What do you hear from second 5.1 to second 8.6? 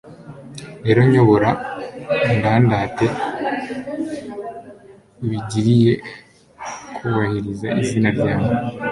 ubigiriye kubahiriza izina ryawe